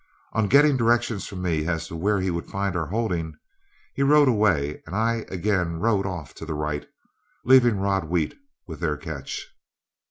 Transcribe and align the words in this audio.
On 0.33 0.47
getting 0.47 0.77
directions 0.77 1.27
from 1.27 1.43
me 1.43 1.67
as 1.67 1.87
to 1.87 1.95
where 1.95 2.19
he 2.19 2.31
would 2.31 2.47
find 2.47 2.75
our 2.75 2.87
holding, 2.87 3.35
he 3.93 4.01
rode 4.01 4.27
away, 4.27 4.81
and 4.87 4.95
I 4.95 5.25
again 5.29 5.75
rode 5.77 6.07
off 6.07 6.33
to 6.37 6.45
the 6.47 6.55
right, 6.55 6.87
leaving 7.45 7.77
Rod 7.77 8.05
Wheat 8.05 8.33
with 8.65 8.79
their 8.79 8.97
catch. 8.97 9.47